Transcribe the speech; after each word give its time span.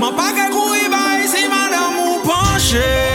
Mwen 0.00 0.14
pa 0.16 0.30
ke 0.32 0.46
kou 0.48 0.72
i 0.80 0.86
bay 0.88 1.28
si 1.28 1.44
madame 1.52 2.00
ou 2.00 2.20
panche 2.24 3.09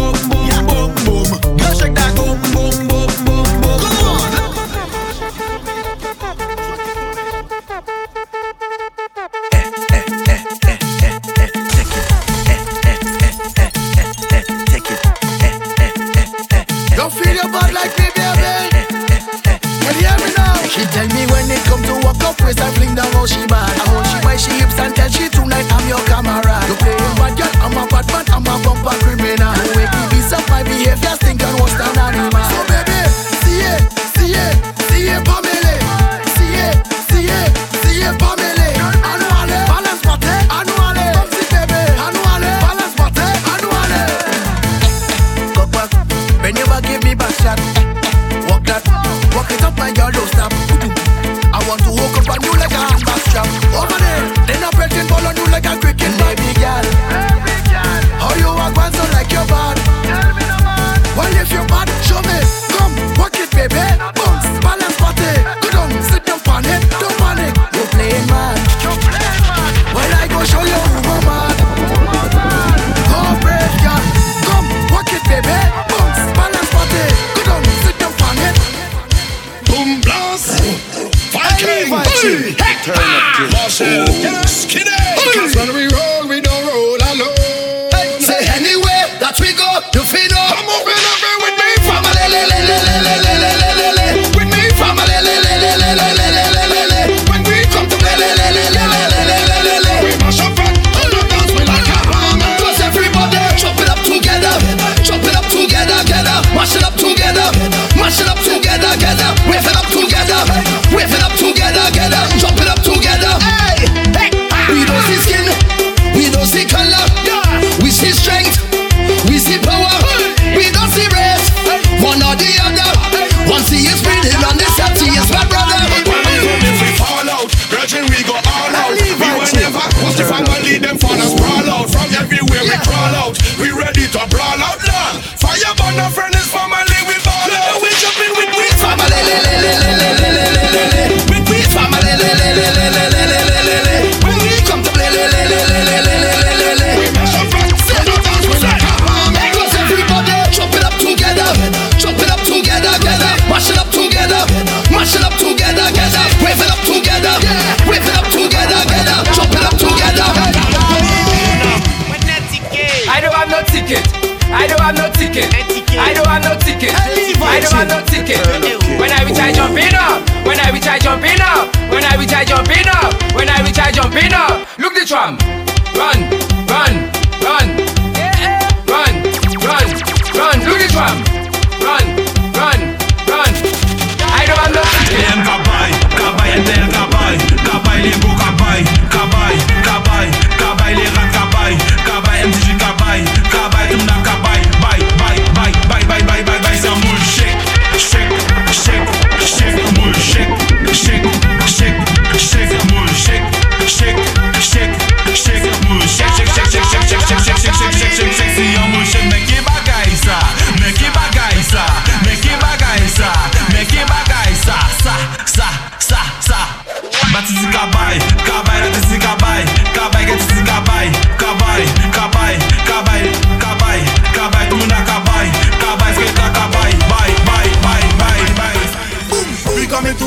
we 170.72 170.78
try 170.78 170.98
jumping 170.98 171.40
up. 171.40 171.79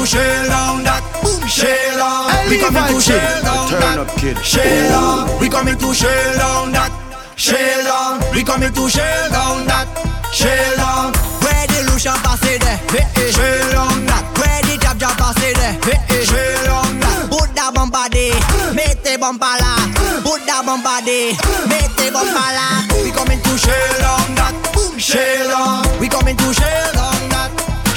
To 0.04 0.10
shell 0.10 0.48
down 0.50 0.84
that 0.84 1.04
shell 1.48 1.96
down. 1.96 2.50
We 2.50 2.60
coming 2.60 2.84
to 2.92 3.00
shell 3.00 3.44
down 3.44 3.72
that 3.72 4.44
shell 4.44 4.90
down. 4.92 5.40
We 5.40 5.48
coming 5.50 5.78
to 5.78 5.94
shell 5.94 6.38
down 6.38 6.72
that 6.74 6.92
shell 7.38 7.84
down. 7.88 8.20
We 8.36 8.44
coming 8.44 8.74
to 8.74 8.90
shell 8.90 9.30
down 9.32 9.66
that 9.68 9.88
shell 10.34 10.76
down. 10.76 11.14
Where 11.40 11.68
the 11.72 11.88
Lucian 11.88 12.20
passé 12.20 12.60
there, 12.60 12.80
hit 12.92 13.08
it. 13.16 13.32
Shell 13.32 13.72
down 13.72 14.06
that 14.12 14.24
Where 14.36 14.62
the 14.68 14.76
Jab 14.84 15.00
Jab 15.00 15.16
passé 15.16 15.56
there, 15.56 15.80
hit 15.88 16.28
shell 16.28 16.64
down 16.68 17.00
that. 17.00 17.30
Buddha 17.32 17.72
bombardé, 17.72 18.36
mettez 18.76 19.18
bomba 19.18 19.56
là. 19.56 19.88
Buddha 20.24 20.64
bombardé, 20.66 21.32
mettez 21.72 22.12
bomba 22.12 22.52
là. 22.52 22.68
We 23.04 23.12
coming 23.12 23.40
to 23.40 23.54
shell 23.58 23.96
down 24.04 24.36
that 24.36 24.54
shell 25.00 25.48
down. 25.48 26.00
We 26.00 26.10
coming 26.10 26.36
to 26.36 26.54
shell 26.54 26.92
down 26.92 27.08
that 27.08 27.13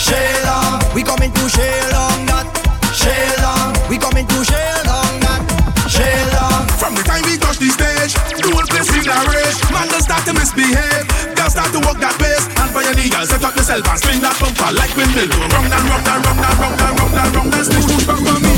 shell. 0.06 0.78
We 0.94 1.02
coming 1.02 1.32
to 1.34 1.44
shell 1.50 1.90
down 1.90 2.26
that 2.30 2.46
shell. 2.94 3.74
We 3.90 3.98
coming 3.98 4.26
to 4.26 4.38
shell 4.46 4.82
down 4.86 5.14
that 5.26 5.42
shell. 5.90 6.62
From 6.78 6.94
the 6.94 7.02
time 7.02 7.26
we 7.26 7.34
touch 7.34 7.58
the 7.58 7.70
stage, 7.74 8.14
the 8.14 8.54
whole 8.54 8.66
place 8.70 8.86
in 8.94 9.10
a 9.10 9.18
rage. 9.26 9.58
Man, 9.74 9.90
don't 9.90 10.02
start 10.02 10.22
to 10.30 10.32
misbehave. 10.32 11.06
Girls 11.34 11.52
start 11.52 11.74
to 11.74 11.80
walk 11.82 11.98
that 11.98 12.14
pace. 12.22 12.46
And 12.62 12.70
for 12.70 12.86
your 12.86 12.94
girl, 12.94 13.26
set 13.26 13.42
up 13.42 13.54
yourself 13.58 13.82
and 13.82 13.98
swing 13.98 14.20
that 14.22 14.38
bumper 14.38 14.70
like 14.78 14.94
windmill. 14.94 15.26
Round 15.50 15.74
and 15.74 15.84
round 15.90 16.06
and 16.06 16.22
round 16.22 16.38
and 16.38 16.56
round 16.62 16.80
and 16.86 16.94
round 17.02 17.14
and 17.18 17.30
round 17.34 17.54
and 17.54 17.66
swing 17.66 17.84
push 17.90 18.06
back 18.06 18.20
for 18.22 18.38
me. 18.38 18.54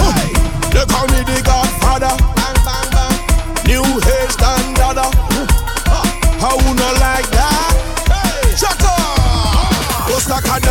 Hey, 0.00 0.26
they 0.72 0.84
call 0.88 1.06
me 1.12 1.20
the 1.28 1.36
Godfather. 1.44 2.27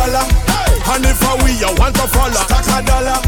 A 0.08 0.12
dollar. 0.12 0.26
And 0.90 1.04
if 1.04 1.22
I 1.22 1.34
we 1.44 1.52
you 1.52 1.74
want 1.78 1.94
to 1.96 2.06
follow, 2.08 2.32
stack 2.32 2.66
a 2.66 2.84
dollar. 2.84 3.20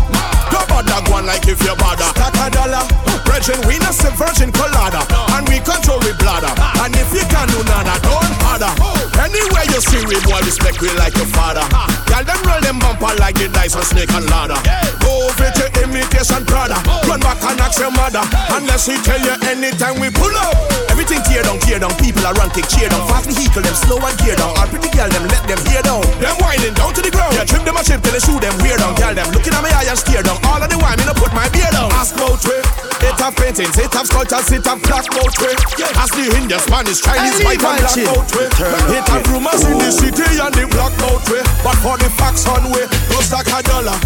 Don't 0.50 0.68
bother 0.68 1.04
go 1.06 1.14
on 1.14 1.26
like 1.26 1.46
if 1.46 1.62
you 1.62 1.74
bother. 1.76 2.04
Stack 2.04 2.34
a 2.34 2.50
dollar. 2.50 3.09
Brethren, 3.30 3.62
we 3.70 3.78
not 3.78 3.94
say 3.94 4.10
virgin 4.18 4.50
colada. 4.50 5.06
And 5.38 5.46
we 5.46 5.62
control 5.62 6.02
we 6.02 6.10
bladder. 6.18 6.50
And 6.82 6.90
if 6.98 7.14
you 7.14 7.22
can 7.30 7.46
do 7.46 7.62
nada, 7.62 7.94
don't 8.02 8.34
bother. 8.42 8.74
Anywhere 9.22 9.70
you 9.70 9.78
see 9.78 10.02
we 10.02 10.18
boy, 10.26 10.42
respect 10.42 10.82
we 10.82 10.90
like 10.98 11.14
your 11.14 11.30
father. 11.30 11.62
Girl, 12.10 12.26
them 12.26 12.42
roll 12.42 12.58
them 12.58 12.82
bumper 12.82 13.14
like 13.22 13.38
the 13.38 13.46
dice 13.54 13.78
on 13.78 13.86
snake 13.86 14.10
and 14.10 14.26
ladder. 14.26 14.58
Go 14.98 15.30
over 15.30 15.46
to 15.46 15.64
imitation 15.78 16.42
Prada. 16.42 16.74
Run 17.06 17.22
back 17.22 17.38
and 17.46 17.62
ask 17.62 17.78
your 17.78 17.94
mother. 17.94 18.26
Unless 18.50 18.90
he 18.90 18.98
tell 19.06 19.22
you 19.22 19.38
anytime 19.46 20.02
we 20.02 20.10
pull 20.10 20.34
up. 20.34 20.58
Everything 20.90 21.22
tear 21.22 21.46
down, 21.46 21.62
tear 21.62 21.78
down. 21.78 21.94
People 22.02 22.26
are 22.26 22.34
run, 22.34 22.50
take 22.50 22.66
cheer 22.66 22.90
down. 22.90 23.06
Fast 23.06 23.30
vehicle, 23.30 23.62
them 23.62 23.78
slow 23.78 24.02
and 24.02 24.16
gear 24.18 24.34
down. 24.34 24.58
All 24.58 24.66
pretty 24.66 24.90
girl, 24.90 25.06
them 25.06 25.22
let 25.30 25.46
them 25.46 25.60
hear 25.70 25.86
down. 25.86 26.02
Them 26.18 26.34
whining 26.42 26.74
down 26.74 26.90
to 26.98 27.00
the 27.00 27.14
ground. 27.14 27.38
Yeah, 27.38 27.46
trip 27.46 27.62
them 27.62 27.78
a 27.78 27.82
chip 27.86 28.02
till 28.02 28.10
they 28.10 28.18
shoot 28.18 28.42
them 28.42 28.58
wear 28.58 28.74
down. 28.74 28.98
Girl, 28.98 29.14
them 29.14 29.30
looking 29.30 29.54
at 29.54 29.62
me 29.62 29.70
eye 29.70 29.86
and 29.86 29.94
steer 29.94 30.26
down. 30.26 30.34
All 30.50 30.58
of 30.58 30.66
the 30.66 30.76
whine, 30.82 30.98
me 30.98 31.06
no 31.06 31.14
put 31.14 31.30
my 31.30 31.46
beer 31.54 31.70
down. 31.70 31.94
Ask 31.94 32.18
about. 32.18 32.42
It 33.00 33.16
have 33.20 33.36
paintings, 33.36 33.76
it 33.76 33.92
have 33.92 34.06
sculptures, 34.08 34.50
it 34.52 34.64
have 34.64 34.80
black 34.82 35.04
boat 35.12 35.36
way. 35.40 35.54
Ask 36.00 36.16
the 36.16 36.24
Indian, 36.32 36.60
Spanish, 36.60 37.00
Chinese, 37.04 37.40
white 37.44 37.60
and 37.60 37.80
black 37.80 37.96
boat 38.08 38.28
way. 38.32 38.48
It 38.96 39.06
have 39.08 39.24
rumors 39.28 39.62
in 39.68 39.76
the 39.78 39.90
city 39.92 40.24
and 40.40 40.52
the 40.56 40.64
black 40.72 40.92
boat 40.98 41.24
way. 41.28 41.44
But 41.60 41.76
for 41.84 41.96
the 42.00 42.08
facts 42.16 42.48
on 42.48 42.64
way, 42.72 42.88
go 43.12 43.20
stack 43.20 43.48
a 43.52 43.60
dollar. 43.62 43.96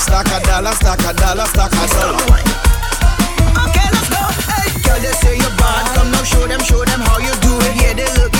Stack 0.00 0.28
a 0.28 0.38
dollar, 0.44 0.72
stack 0.76 1.00
a 1.04 1.12
dollar, 1.16 1.46
stack 1.48 1.72
a 1.72 1.84
dollar. 1.96 2.20
Okay, 2.20 3.88
let's 3.92 4.08
go. 4.12 4.22
Hey, 4.52 4.68
girl, 4.84 5.00
they 5.00 5.14
say 5.20 5.34
you're 5.36 5.56
bad. 5.56 5.84
Come 5.96 6.10
now, 6.12 6.24
show 6.24 6.44
them, 6.46 6.60
show 6.62 6.84
them 6.84 7.00
how 7.00 7.18
you 7.18 7.32
do 7.40 7.52
it. 7.64 7.72
Yeah, 7.80 7.92
they 7.96 8.08
looking 8.20 8.31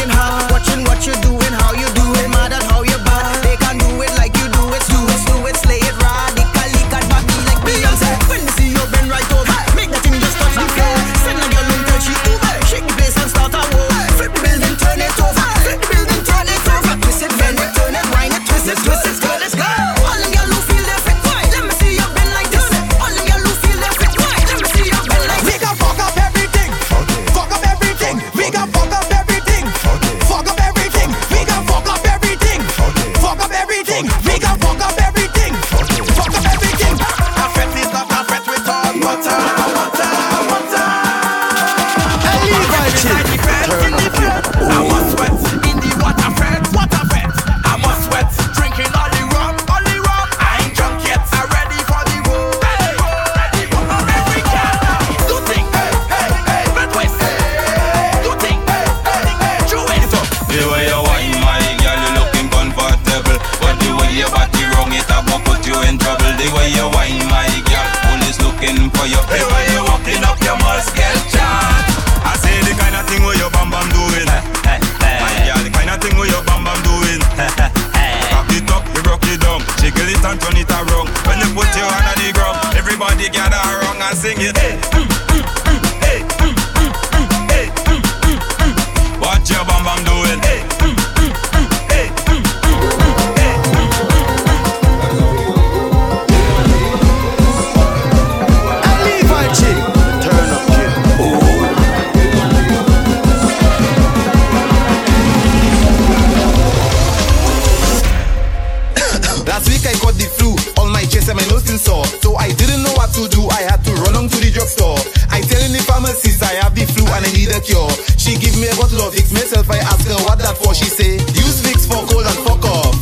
and 117.25 117.35
need 117.35 117.50
a 117.50 117.61
cure. 117.61 117.91
She 118.19 118.37
give 118.38 118.57
me 118.59 118.67
a 118.69 118.75
bottle 118.75 119.02
of 119.07 119.14
Vicks 119.14 119.33
myself. 119.33 119.71
I 119.71 119.79
ask 119.79 120.07
her 120.09 120.19
what 120.26 120.38
that 120.38 120.59
for. 120.59 120.75
She 120.75 120.87
say, 120.87 121.19
use 121.38 121.62
Vicks 121.62 121.87
for 121.87 122.02
cold 122.11 122.26
and 122.26 122.41
fuck 122.43 122.64
off. 122.67 122.95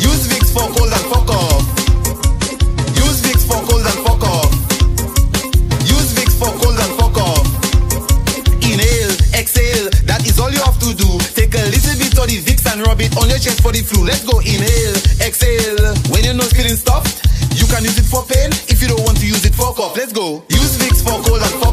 Use 0.00 0.24
Vicks 0.28 0.50
for 0.52 0.66
cold 0.72 0.92
and 0.92 1.06
fuck 1.12 1.28
off. 1.28 1.62
Use 2.96 3.20
Vicks 3.24 3.44
for 3.44 3.60
cold 3.68 3.84
and 3.84 4.00
fuck 4.04 4.22
off. 4.24 4.52
Use 5.84 6.10
Vicks 6.16 6.36
for 6.36 6.52
cold 6.56 6.78
and 6.78 6.92
fuck 6.96 7.16
off. 7.20 7.46
Inhale, 8.64 9.14
exhale. 9.36 9.88
That 10.08 10.24
is 10.24 10.38
all 10.40 10.50
you 10.50 10.62
have 10.64 10.78
to 10.80 10.90
do. 10.96 11.08
Take 11.36 11.54
a 11.54 11.64
little 11.68 11.96
bit 12.00 12.16
of 12.16 12.26
the 12.28 12.38
Vicks 12.44 12.64
and 12.70 12.80
rub 12.86 13.00
it 13.00 13.12
on 13.16 13.28
your 13.28 13.40
chest 13.40 13.60
for 13.60 13.72
the 13.72 13.82
flu. 13.82 14.04
Let's 14.04 14.24
go. 14.24 14.40
Inhale, 14.40 14.96
exhale. 15.20 15.94
When 16.12 16.24
your 16.24 16.34
nose 16.34 16.52
feeling 16.52 16.76
stuffed. 16.76 17.24
You 17.56 17.66
can 17.66 17.84
use 17.84 17.98
it 17.98 18.04
for 18.04 18.22
pain 18.24 18.50
if 18.68 18.80
you 18.80 18.88
don't 18.88 19.02
want 19.02 19.18
to 19.18 19.26
use 19.26 19.44
it 19.44 19.54
for 19.54 19.72
cough. 19.74 19.96
Let's 19.96 20.12
go. 20.12 20.44
Use 20.48 20.76
Vicks 20.78 21.02
for 21.02 21.18
cold 21.24 21.42
and 21.42 21.54
cough. 21.60 21.65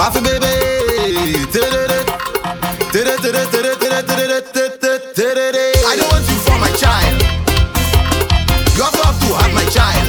Mafi 0.00 0.20
bébé. 0.22 0.48
I 5.84 5.96
don't 5.98 6.08
want 6.10 6.24
you 6.26 6.38
for 6.40 6.56
my 6.58 6.72
child. 6.80 7.20
You 8.76 8.82
have 8.82 9.20
to 9.20 9.28
have 9.36 9.52
my 9.52 9.66
child. 9.68 10.08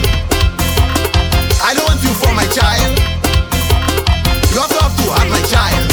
I 1.61 1.73
don't 1.75 1.83
want 1.83 2.01
you 2.03 2.13
for 2.23 2.31
my 2.31 2.47
child. 2.55 2.95
You 4.53 4.61
have 4.63 4.95
to 4.95 5.11
have 5.11 5.29
my 5.29 5.41
child. 5.51 5.83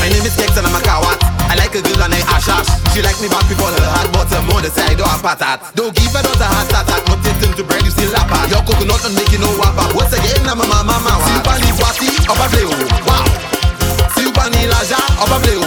My 0.00 0.08
name 0.08 0.26
is 0.26 0.34
Kex 0.34 0.58
and 0.58 0.66
I'm 0.66 0.74
a 0.74 0.80
coward. 0.82 1.22
I 1.46 1.54
like 1.54 1.76
a 1.76 1.82
girl 1.82 2.02
and 2.02 2.14
I 2.14 2.18
ash 2.34 2.48
ash. 2.48 2.66
She 2.92 3.00
like 3.00 3.20
me 3.22 3.28
back 3.28 3.46
before 3.46 3.70
her 3.70 3.90
heart, 3.94 4.10
but 4.10 4.26
I'm 4.34 4.50
on 4.50 4.62
the 4.64 4.70
side 4.74 4.98
of 4.98 5.06
a 5.06 5.18
patat. 5.22 5.72
Don't 5.76 5.94
give 5.94 6.10
another 6.10 6.34
not 6.34 6.40
a 6.40 6.46
heart 6.50 6.66
attack, 6.82 7.06
not 7.06 7.22
tempting 7.22 7.54
to 7.54 7.62
bread, 7.62 7.84
you 7.84 7.92
still 7.92 8.10
lap 8.10 8.26
Your 8.50 8.62
coconut 8.66 9.06
not 9.06 9.30
you 9.30 9.38
no 9.38 9.54
wapa. 9.54 9.94
Once 9.94 10.18
again, 10.18 10.42
I'm 10.50 10.58
a 10.58 10.66
mama, 10.66 10.98
mama. 10.98 11.35
Up 12.28 12.50
bleu, 12.50 12.68
wow. 13.06 13.24
Si 14.16 14.26
ou 14.26 14.32
pa 14.32 14.48
ni 14.50 14.66
la 14.66 14.82
ja, 14.84 14.98
opa 15.22 15.38
bleu. 15.38 15.65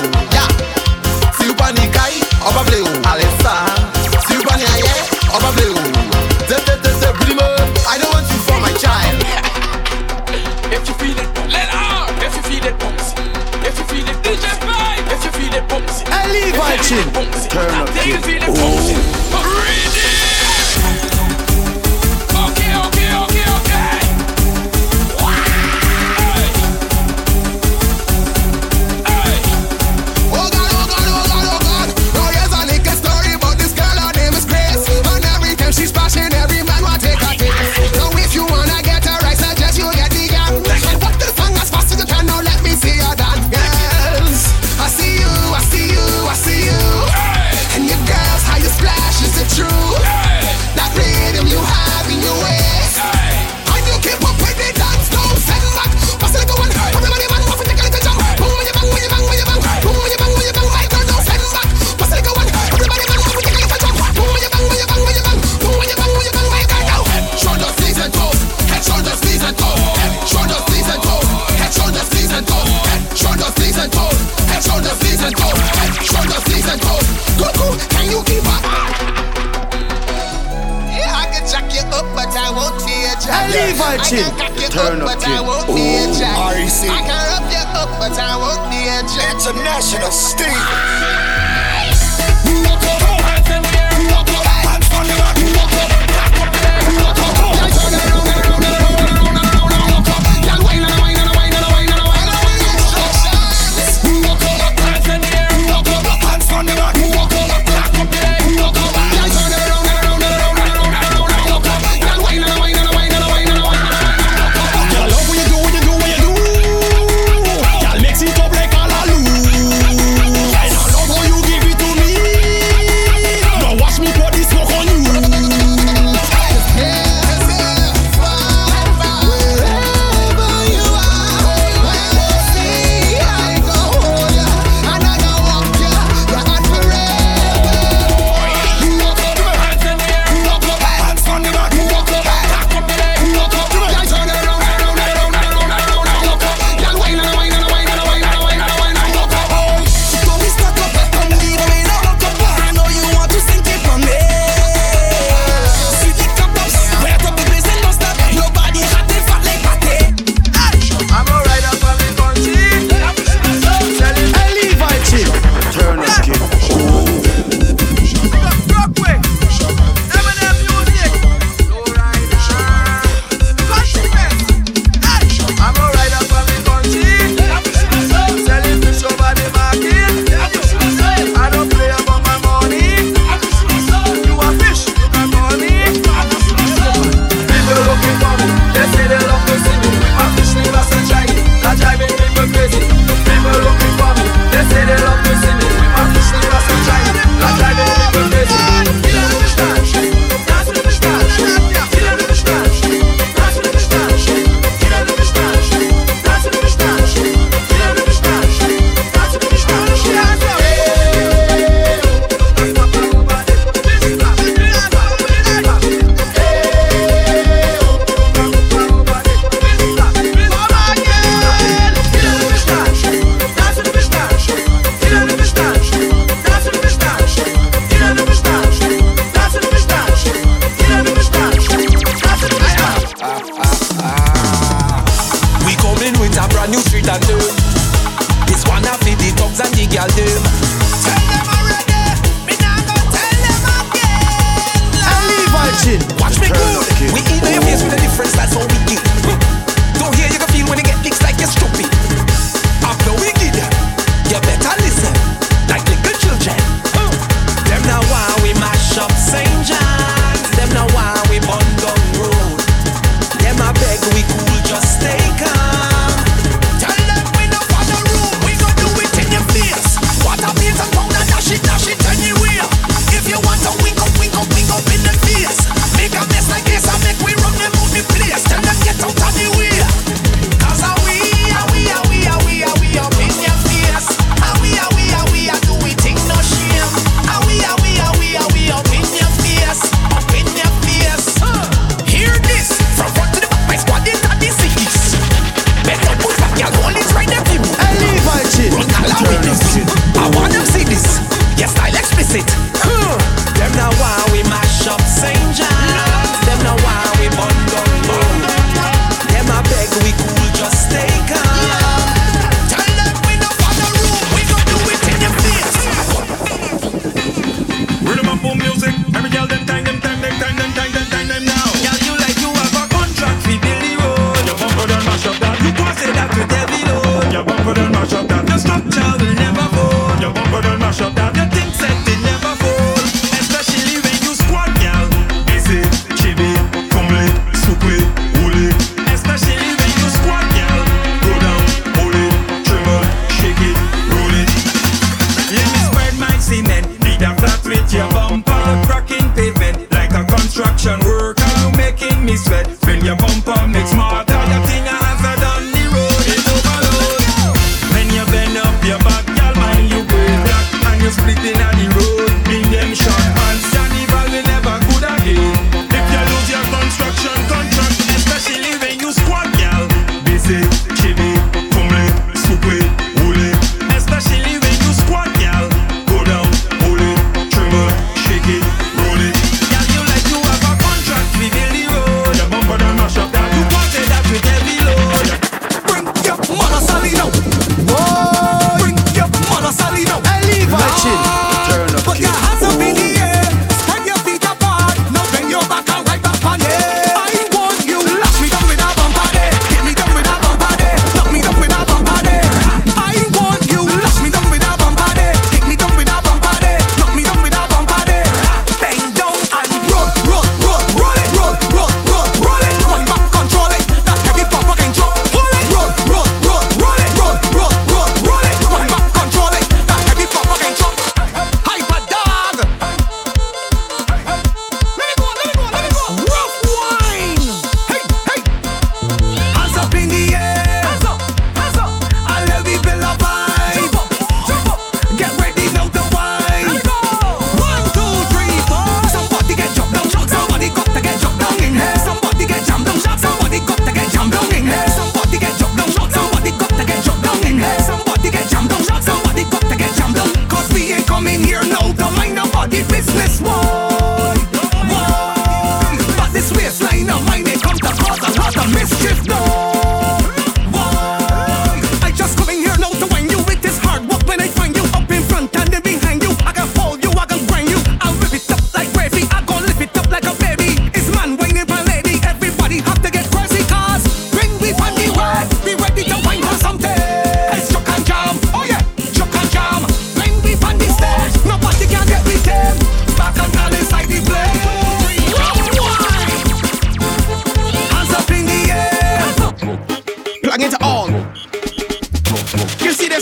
I 83.32 83.46
leave 83.54 83.78
her 83.78 83.98
chin. 84.04 84.26
Turn 84.70 85.02
up 85.02 85.20
chin. 85.20 85.38
Oh, 85.40 85.70
REC. 85.70 86.90
I 86.90 87.02
can 87.06 87.18
rub 87.30 87.46
you 87.52 87.64
up, 87.78 87.90
but 88.00 88.18
I 88.18 88.36
won't 88.36 88.70
be 88.70 88.90
a 88.90 89.02
jack. 89.06 89.38
International 89.38 90.12
Steve. 90.12 91.39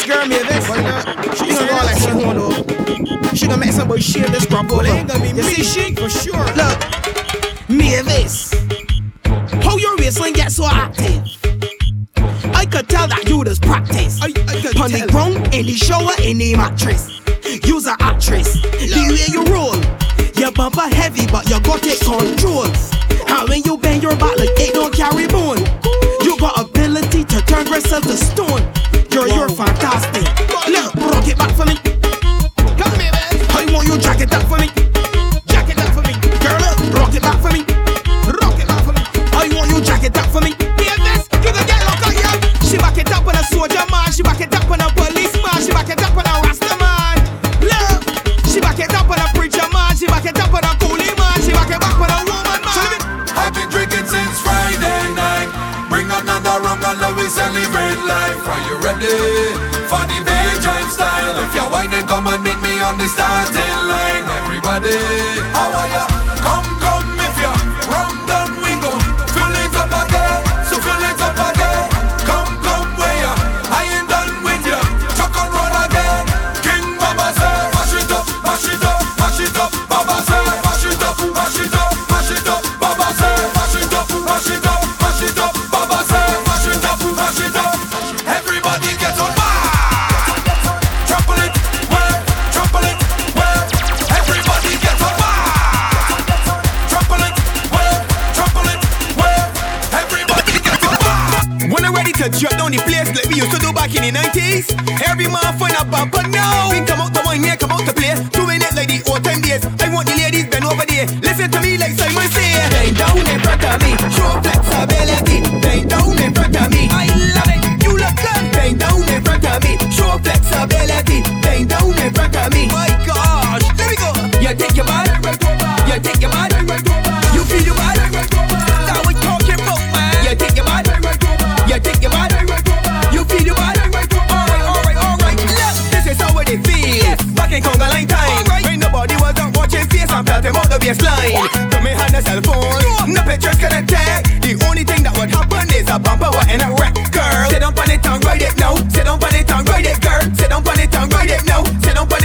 girl 0.08 0.26
me 0.26 0.36
a 0.38 0.44
this. 0.44 0.66
She 1.38 1.48
gonna 1.54 1.68
go 1.68 1.76
like 1.76 1.98
she 1.98 2.12
want 2.14 2.38
though. 2.40 3.36
She 3.36 3.46
gonna 3.48 3.58
make 3.58 3.72
somebody 3.72 4.02
share 4.02 4.28
this 4.28 4.46
girl 4.46 4.64
boy 4.64 4.84
ain't 4.84 5.10
gonna 5.10 5.22
be 5.22 5.42
see 5.42 5.64
she? 5.64 5.96
For 5.96 6.10
sure. 6.10 6.46
Look, 6.56 7.70
me 7.70 8.02
this 8.02 8.54
how 9.62 9.76
your 9.76 9.98
waistline 9.98 10.32
get 10.32 10.52
so 10.52 10.66
active? 10.66 11.24
I 12.56 12.66
could 12.66 12.88
tell 12.88 13.08
that 13.08 13.26
you 13.28 13.44
just 13.44 13.62
practice. 13.62 14.20
I, 14.22 14.28
I 14.48 14.62
could 14.62 14.80
On 14.80 14.90
the 14.90 15.06
ground, 15.12 15.54
in 15.54 15.66
the 15.66 15.74
shower, 15.74 16.14
in 16.24 16.38
the 16.38 16.56
mattress. 16.56 17.20
You's 17.66 17.86
an 17.86 17.98
actress. 18.00 18.54
The 18.62 19.12
way 19.12 19.28
you 19.28 19.44
roll, 19.52 19.76
your 20.40 20.54
bumper 20.54 20.88
heavy, 20.96 21.28
but 21.28 21.50
you 21.50 21.60
got 21.60 21.84
it 21.84 22.00
controlled. 22.00 22.76
And 23.28 23.50
when 23.50 23.64
you 23.64 23.78
bend 23.78 24.04
your 24.04 24.16
back 24.16 24.38
like 24.38 24.56
it 24.56 24.74
don't 24.74 24.94
carry 24.94 25.28
bone, 25.28 25.60
you 26.24 26.40
got 26.40 26.60
ability 26.60 27.26
to 27.26 27.42
turn 27.42 27.68
yourself 27.68 28.04
to 28.04 28.16
stone 28.16 28.77
girl, 29.18 29.28
you're 29.30 29.50
fantastic. 29.50 30.24
Look, 30.70 30.94
rock 30.96 31.28
it 31.28 31.38
back 31.38 31.56
for 31.56 31.66
me. 31.66 31.76
Come 32.78 33.00
here, 33.00 33.12
man. 33.12 33.34
I 33.50 33.68
want 33.74 33.88
you 33.88 33.98
jacket 33.98 34.32
up 34.32 34.44
for 34.44 34.60
me. 34.60 34.97
Are 58.58 58.66
you 58.66 58.78
ready 58.82 59.14
for 59.86 60.02
the 60.10 60.18
big 60.26 60.56
time 60.66 60.90
style? 60.90 61.38
If 61.46 61.54
you're 61.54 61.70
whining, 61.70 62.08
come 62.10 62.26
and 62.26 62.42
meet 62.42 62.58
me 62.66 62.74
on 62.82 62.98
the 62.98 63.06
starting 63.06 63.78
line. 63.86 64.26
Everybody, 64.42 64.98
how 65.54 65.70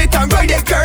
it 0.02 0.14
and 0.14 0.32
ride 0.32 0.50
it, 0.50 0.64
girl. 0.66 0.81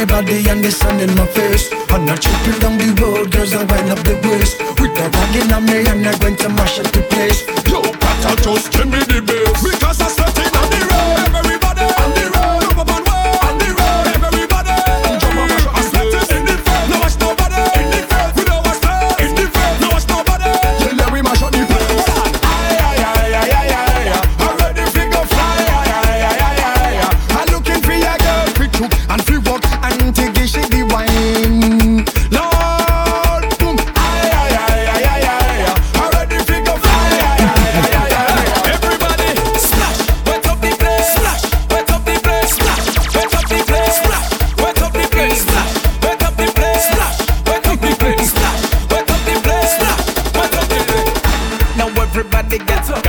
Me 0.00 0.06
body 0.06 0.48
and 0.48 0.64
the 0.64 0.70
sun 0.70 0.98
in 1.00 1.14
my 1.14 1.26
face. 1.26 1.70
And 1.92 2.08
I 2.10 2.16
tripping 2.16 2.58
down 2.60 2.78
the 2.78 2.88
road, 3.00 3.30
girls 3.32 3.52
I 3.52 3.64
wind 3.64 3.90
up 3.90 4.00
the 4.00 4.16
waist. 4.24 4.58
With 4.80 4.94
the 4.96 5.06
rag 5.12 5.36
in 5.36 5.50
me 5.66 5.78
and 5.90 6.06
I 6.06 6.16
going 6.18 6.36
to 6.36 6.48
mash 6.48 6.78
up 6.78 6.90
the 6.92 7.02
place. 7.12 7.44
Yo, 7.68 7.82
Pata 7.82 8.36
just 8.42 8.72
give 8.72 8.88
me 8.88 8.98
the 8.98 9.20
bass 9.22 9.62
Because 9.62 10.00
I'm 10.00 10.10
sweating 10.10 10.52
on 10.56 10.70
the 10.70 10.89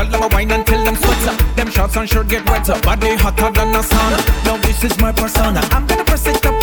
Girl, 0.02 0.10
them 0.10 0.24
a 0.24 0.28
wine 0.30 0.50
until 0.50 0.84
them 0.84 0.96
sweats 0.96 1.28
up. 1.28 1.56
Them 1.56 1.70
shots 1.70 1.96
on 1.96 2.08
shirt 2.08 2.28
get 2.28 2.44
wetter. 2.50 2.80
Body 2.82 3.16
hotter 3.18 3.52
than 3.52 3.76
a 3.76 3.84
sauna. 3.84 4.46
Now 4.46 4.58
this 4.58 4.84
is 4.84 4.98
my 5.00 5.12
persona. 5.12 5.60
I'm 5.72 5.86
gonna 5.86 6.04
press 6.04 6.26
it 6.26 6.44
up 6.44 6.61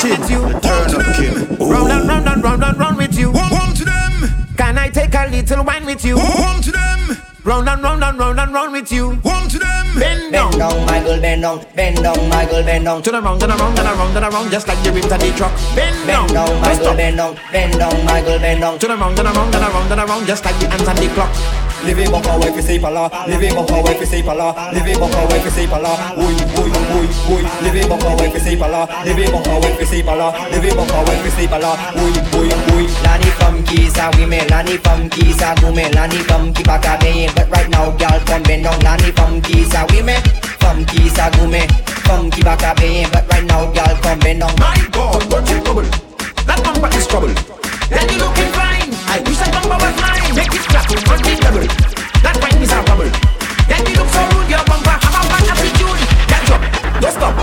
Hey, 0.00 0.14
a 0.14 0.18
little 0.18 0.20
Levi 0.20 0.20
wine 0.20 0.20
Chin. 0.20 0.20
with 0.20 0.30
you? 0.30 0.60
Turn 0.60 0.94
up 0.94 1.16
kid 1.16 1.58
Round 1.58 1.90
and 1.90 2.08
round 2.08 2.28
and 2.28 2.42
round 2.44 2.64
and 2.64 2.78
round 2.78 2.96
with 2.96 3.18
you. 3.18 3.32
One, 3.32 3.50
one 3.50 3.74
to 3.74 3.84
them 3.84 4.46
Can 4.56 4.78
I 4.78 4.88
take 4.90 5.14
a 5.14 5.26
little 5.28 5.64
wine 5.64 5.86
with 5.86 6.04
you? 6.04 6.16
One 6.16 6.62
to 6.62 6.70
them 6.70 7.16
Round 7.44 7.68
and 7.68 7.82
round 7.82 8.04
and 8.04 8.18
round 8.18 8.38
and 8.38 8.52
round 8.52 8.72
with 8.72 8.92
you. 8.92 9.14
One 9.22 9.48
to 9.48 9.58
them 9.58 9.94
Bend 9.98 10.32
down. 10.32 10.50
Bend 10.50 10.60
down, 10.60 10.86
my 10.86 11.02
girl, 11.02 11.20
bend 11.20 11.42
down, 11.42 11.66
bend 11.74 11.96
down, 12.02 12.28
my 12.28 12.44
girl, 12.44 12.62
bend 12.62 12.84
down. 12.84 13.02
Turn 13.02 13.14
around, 13.14 13.40
turn 13.40 13.50
around, 13.50 13.74
turn 13.74 13.86
around, 13.86 14.12
turn 14.12 14.24
around, 14.24 14.50
just 14.50 14.68
like 14.68 14.82
the 14.84 14.92
rims 14.92 15.10
of 15.10 15.18
the 15.18 15.32
truck. 15.32 15.52
Bend 15.74 16.06
down, 16.06 16.26
Bend 16.26 16.34
down, 16.34 16.60
my 16.60 16.68
Just 16.68 16.82
girl, 16.82 16.96
bend 16.96 17.16
down, 17.16 17.36
bend 17.50 17.72
down, 17.78 18.04
my 18.04 18.20
girl, 18.20 18.38
bend 18.38 18.60
down. 18.60 18.78
Turn 18.78 18.90
around, 18.90 19.16
turn 19.16 19.26
around, 19.26 19.52
turn 19.52 19.62
around, 19.62 19.88
turn 19.88 19.98
around, 19.98 20.26
just 20.26 20.44
like 20.44 20.58
the 20.60 20.68
hands 20.68 20.86
on 20.86 20.96
the 20.96 21.08
clock. 21.14 21.57
Living 21.84 22.10
buck 22.10 22.26
away 22.26 22.52
fi 22.52 22.60
see 22.60 22.78
pala, 22.78 23.08
living 23.28 23.54
buck 23.54 23.70
away 23.70 23.94
fi 23.98 24.04
see 24.04 24.22
pala, 24.22 24.52
living 24.74 24.98
buck 24.98 25.14
away 25.14 25.40
fi 25.40 25.50
see 25.50 25.66
pala. 25.66 25.92
Uy, 26.18 26.34
uy, 26.58 26.70
uy, 26.98 27.06
uy, 27.32 27.42
living 27.62 27.88
buck 27.88 28.02
away 28.02 28.30
fi 28.30 28.38
see 28.38 28.56
pala, 28.56 28.86
living 29.04 29.30
buck 29.30 29.46
away 29.46 29.72
fi 29.78 29.84
see 29.84 30.02
pala, 30.02 30.34
living 30.50 30.76
buck 30.76 30.90
away 30.90 31.18
fi 31.22 31.30
see 31.30 31.46
pala. 31.48 31.76
Uy, 31.94 32.12
uy, 32.38 32.48
uy. 32.74 32.84
Lani 33.04 33.30
from 33.38 33.62
Kisa, 33.64 34.10
we 34.16 34.26
me 34.26 34.40
Lani 34.48 34.76
from 34.78 35.08
Kisa, 35.08 35.54
go 35.60 35.72
me 35.72 35.88
Lani 35.92 36.18
from 36.28 36.52
Kipaka 36.52 37.00
Bay. 37.00 37.28
But 37.34 37.48
right 37.50 37.70
now, 37.70 37.90
girl, 37.96 38.20
come 38.26 38.42
bend 38.42 38.64
down. 38.64 38.80
Lani 38.80 39.10
from 39.12 39.40
Kisa, 39.40 39.86
we 39.90 40.02
me 40.02 40.16
from 40.58 40.84
Kisa, 40.84 41.30
go 41.36 41.46
me 41.46 41.62
from 42.04 42.30
Kipaka 42.30 42.76
Bay. 42.76 43.06
But 43.10 43.28
right 43.30 43.44
now, 43.44 43.70
girl, 43.72 43.94
come 44.02 44.18
bend 44.18 44.40
down. 44.40 44.54
My 44.58 44.76
God, 44.92 45.24
what 45.32 45.48
you 45.48 45.60
bubble? 45.62 45.88
That 46.44 46.60
bumper 46.64 46.90
is 46.96 47.06
trouble. 47.06 47.32
Then 47.88 48.08
you 48.10 48.18
looking 48.18 48.52
fine. 48.52 48.77
I 49.08 49.20
wish 49.24 49.38
that 49.38 49.50
bumper 49.52 49.78
was 49.80 49.96
mine. 50.04 50.34
Make 50.36 50.52
it 50.52 50.64
clap, 50.68 50.84
run 50.84 51.24
it 51.24 51.40
double. 51.40 51.64
That 52.20 52.36
wine 52.44 52.60
is 52.60 52.72
a 52.72 52.78
bubble. 52.84 53.10
Then 53.64 53.82
you 53.88 53.96
look 53.96 54.10
so 54.12 54.20
rude, 54.36 54.50
your 54.52 54.64
bumper 54.68 54.96
have 55.00 55.16
a 55.16 55.22
bad 55.32 55.48
attitude. 55.48 55.98
Get 56.28 56.42
don't 57.00 57.14
stop. 57.16 57.34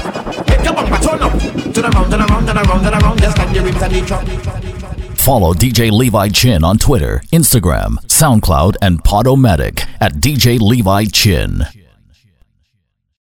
Make 0.46 0.64
your 0.64 0.74
bumper 0.78 1.00
turn 1.02 1.22
up. 1.26 1.34
Turn 1.74 1.86
around, 1.90 2.10
turn 2.12 2.22
around, 2.22 2.46
turn 2.46 2.58
around, 2.58 2.82
turn 2.84 2.94
around, 2.94 3.18
just 3.20 3.38
like 3.38 3.52
the 3.54 3.62
rims 3.66 3.82
the. 3.82 5.16
Follow 5.16 5.54
DJ 5.54 5.92
Levi 5.92 6.30
Chin 6.30 6.64
on 6.64 6.78
Twitter, 6.78 7.24
Instagram, 7.34 7.98
SoundCloud, 8.06 8.76
and 8.82 9.04
Podomatic 9.04 9.88
at 10.00 10.14
DJ 10.16 10.60
Levi 10.60 11.06
Chin. 11.06 11.66